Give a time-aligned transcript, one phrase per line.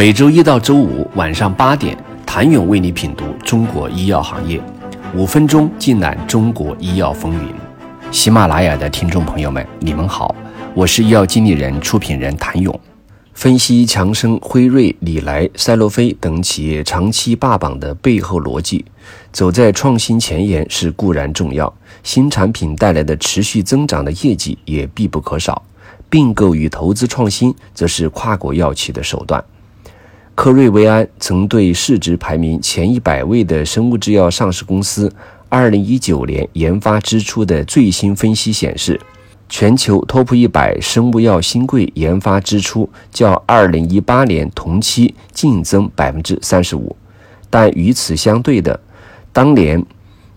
[0.00, 4.58] 每周一到周五晚上八点，谭勇为你品读中国医药行业，
[5.14, 7.54] 五分钟尽览中国医药风云。
[8.10, 10.34] 喜马拉雅的听众朋友们，你们好，
[10.72, 12.80] 我是医药经理人、出品人谭勇。
[13.34, 18.82] 分析强生、辉瑞、礼来、赛诺菲等企业长期霸榜的背后逻辑，
[19.30, 21.70] 走在创新前沿是固然重要，
[22.02, 25.62] 新产品带来的持续增长的业绩也必不可少。
[26.08, 29.44] 并购与投资创新，则是跨国药企的手段。
[30.40, 35.12] 科瑞维安曾对市值排名前一百位的生物制药上市公司，
[35.50, 38.98] 二零一九年研发支出的最新分析显示，
[39.50, 46.96] 全球 TOP 一百生物药新贵研发支出较二零一八年同期净增百分之三十五，
[47.50, 48.80] 但与此相对的，
[49.34, 49.84] 当年。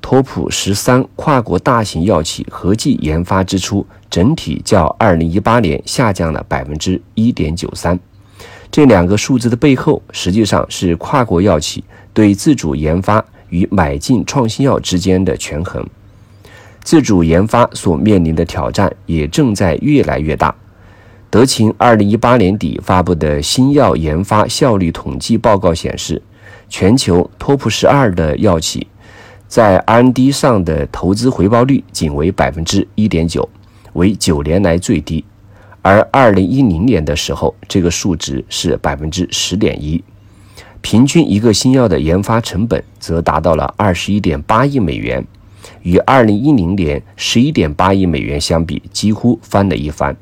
[0.00, 7.98] TOP 十三跨国大型药企合计研发支出整体较二零一八年下降了百分之一点九三。
[8.70, 11.82] 这两个数字的背后，实际上是跨国药企
[12.12, 15.84] 对自主研发与买进创新药之间的权衡。
[16.82, 20.54] 自主研发所面临的挑战也正在越来越大。
[21.30, 26.22] 德勤二零一八年底发布的新药研发效率统计报告显示，
[26.70, 28.86] 全球 TOP 十二的药企。
[29.46, 33.48] 在 R&D 上的投资回报率仅为百分之一点九，
[33.94, 35.24] 为九年来最低。
[35.88, 40.04] 而二零一零年的时候，这个数值是百分之十点一。
[40.82, 45.26] 平均一个新药的研发成本则达到了二十一点八亿美元，
[45.80, 50.14] 与二零一零年十一点八亿美元相比，几乎翻了一番。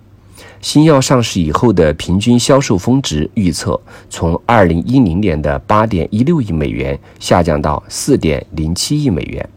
[0.61, 9.49] 新药上市以后的平均销售峰值预测，从二零一零年的八点一六亿美元下降到四点零七亿美元。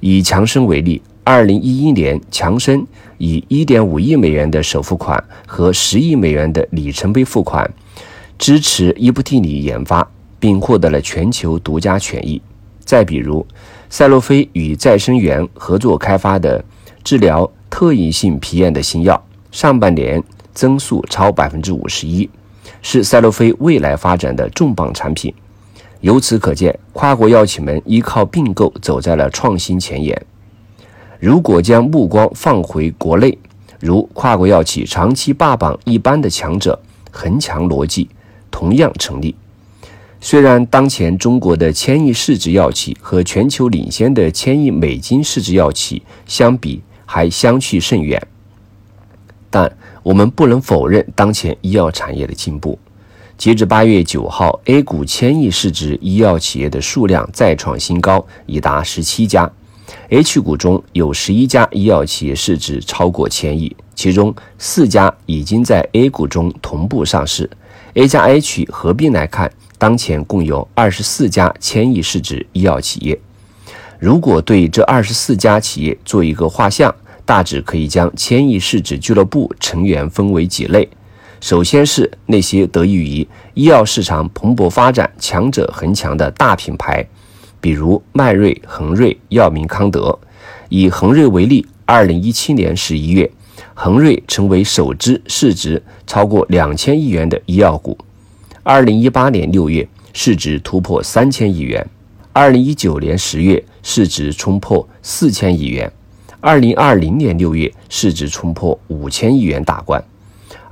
[0.00, 2.86] 以强生为例，二零一一年，强生
[3.18, 7.68] 以一点五亿美元的首付款和十亿美元的里程碑付款，
[8.38, 12.40] 支持伊布替尼研发，并获得了全球独家权益。
[12.84, 13.44] 再比如，
[13.90, 16.64] 赛诺菲与再生元合作开发的
[17.02, 19.20] 治疗特异性皮炎的新药。
[19.50, 20.22] 上半年
[20.54, 22.30] 增速超百分之五十一，
[22.82, 25.34] 是赛诺菲未来发展的重磅产品。
[26.02, 30.24] 由此可见，跨国药企们依靠并购走在了创新前沿。
[31.18, 33.36] 如果将目光放回国内，
[33.80, 36.78] 如跨国药企长期霸榜一般的强者
[37.10, 38.08] 恒强逻辑
[38.50, 39.34] 同样成立。
[40.20, 48.20] 虽然当前中国的千亿市值药企和全球领先的千亿美金市值药企相比，还相去甚远。
[49.50, 49.70] 但
[50.02, 52.78] 我们不能否认当前医药产业的进步。
[53.38, 59.50] 截至八月九号，A 股千亿市值医药企业的数量再创新高，已达十七家。
[60.08, 67.50] H 股中有十一家医药企业市值超过千亿，其中四家已经在 A 股中同步上市。
[67.94, 73.18] A 加 H 合并来看，当前共有二十四家千亿市值医药企业。
[73.98, 76.94] 如果对这二十四家企业做一个画像，
[77.24, 80.88] 大致可以将千亿市值俱乐部成员分为几类。
[81.40, 87.04] 首先是那些得益于医药市场蓬勃发展、强者恒强的大品牌，
[87.60, 90.18] 比如迈瑞、恒瑞、药明康德。
[90.68, 93.30] 以恒瑞为例，二零一七年十一月，
[93.74, 97.96] 恒瑞成为首支市值超过两千亿元的医药股。
[98.62, 101.80] 二零一八年六月，市值突破三千亿元；
[102.32, 105.90] 二零一九年十月，市值冲破四千亿元。
[106.40, 110.00] 二零二零年六月，市值冲破五千亿元大关；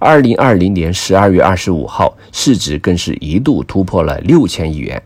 [0.00, 5.00] 二零二零年十二月二十五号，市值更是一度突破了六千亿元。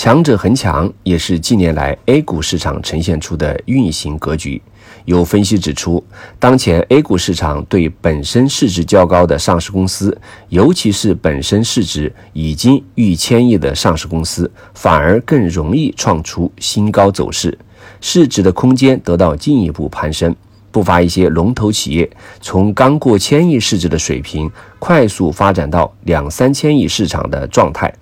[0.00, 4.62] 强者恒强，也是近年来 A 股市场呈现出的运行格局。
[5.06, 6.00] 有分析指出，
[6.38, 10.16] 当前 A 股市场对本身市值较高的上市公司，
[10.50, 17.58] 尤其是本身市值已经逾千亿的上市公司，反而更容易创出新高走势。
[18.00, 20.32] 市值的空间得到进一步攀升，
[20.70, 22.08] 不乏一些龙头企业
[22.40, 24.48] 从刚过千亿市值的水平
[24.78, 27.92] 快速发展到两三千亿市场的状态，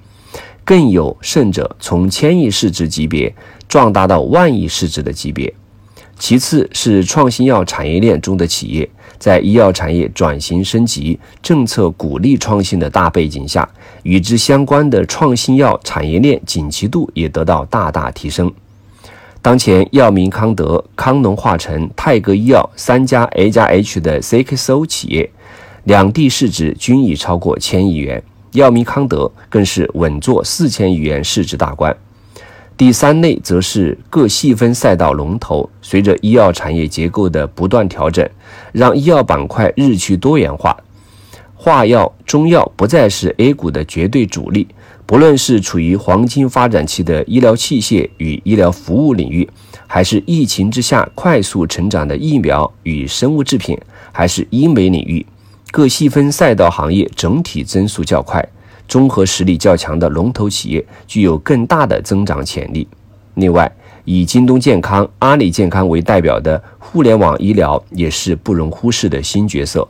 [0.66, 3.32] 更有甚者从千亿市值级别
[3.68, 5.54] 壮大到万亿市值的级别。
[6.18, 13.68] 其次是创新药产业链中的企业，在医药产业转型升级、政策鼓励创新的大背景下，
[14.02, 18.50] 与之相关的创新药产业链景气度也得到大大提升。
[19.42, 25.30] 当前，药明康德、康农化成、泰格医药三家 A 加 H 的 CXO 企业，
[25.84, 28.20] 两地市值均已超过千亿元。
[28.52, 31.96] 药明康德更是稳坐四千亿元市值大关。
[32.76, 38.28] 第三类则是各细分赛道龙头，随着医药产业结构的不断调整，
[38.72, 40.76] 让医药板块日趋多元化。
[41.54, 44.68] 化药、中药不再是 A 股的绝对主力。
[45.06, 49.48] 不论是处于黄金发展期的医疗器械与医疗服务领域，
[49.86, 53.78] 还是疫情之下快速成长的疫苗与生物制品，
[54.10, 55.24] 还是医美领域，
[55.70, 58.46] 各细分赛道行业整体增速较快，
[58.88, 62.86] 综合实力较强的龙头企业具有更大的增长潜力。
[63.34, 63.70] 另外，
[64.04, 69.86] 以京东健康、阿里健康为代表的互联网医疗也是不容忽视的新角色。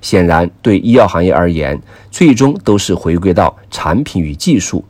[0.00, 1.80] 显然，对医药行业而言，
[2.10, 4.84] 最终都是回归到产品与技术。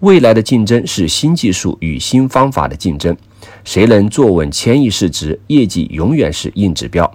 [0.00, 3.16] 未来的竞争是新技术与新方法的竞争，
[3.62, 7.10] 谁能坐稳千亿市值，业绩永远是硬指标。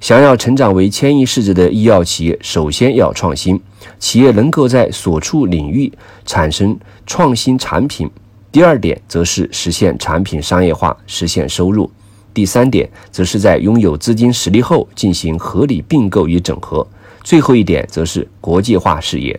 [0.00, 3.60] 想要成长为千亿市值的医药企业，首先要创新，
[3.98, 5.92] 企业能够在所处领域
[6.24, 8.08] 产生创新产品。
[8.52, 11.90] 第二点，则是实现产品商业化，实现收入。
[12.32, 16.86] 第三点，则是在拥有资金实力后进行合理并购与整合。
[17.24, 19.38] 最后一点，则是国际化事业。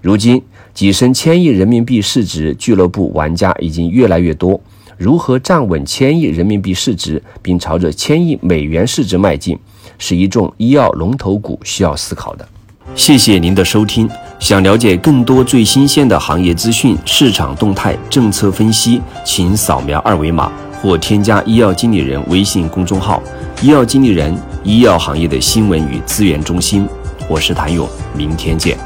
[0.00, 0.42] 如今，
[0.74, 4.58] 跻身千亿人民币市值俱乐部玩家已经越来越多。
[4.98, 9.56] 如何站稳千亿人民币市值，并朝着千亿美元市值迈进，
[9.96, 12.46] 是一众医药龙头股需要思考的。
[12.96, 14.10] 谢谢您的收听。
[14.40, 20.52] 想了解更多最新鲜的行业资讯、市场动态、政策分析，请扫描二维码。
[20.80, 23.20] 或添加医药经理人微信公众号
[23.60, 26.86] “医药经理人”，医药行业的新闻与资源中心。
[27.28, 28.78] 我是谭勇，明天见。